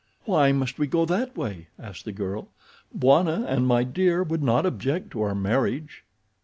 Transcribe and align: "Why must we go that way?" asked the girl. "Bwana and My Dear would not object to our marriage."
"Why 0.25 0.51
must 0.51 0.79
we 0.79 0.87
go 0.87 1.05
that 1.05 1.37
way?" 1.37 1.67
asked 1.77 2.05
the 2.05 2.11
girl. 2.11 2.47
"Bwana 2.91 3.45
and 3.47 3.67
My 3.67 3.83
Dear 3.83 4.23
would 4.23 4.41
not 4.41 4.65
object 4.65 5.11
to 5.11 5.21
our 5.21 5.35
marriage." 5.35 6.03